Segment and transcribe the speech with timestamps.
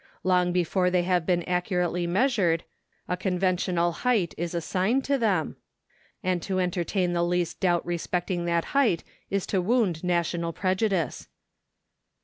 [0.23, 2.63] Long before they have been accurately measured,
[3.07, 5.57] a conventional height is assigned to them,
[6.23, 11.27] and to entertain the least doubt respecting that height is to wound national prejudice.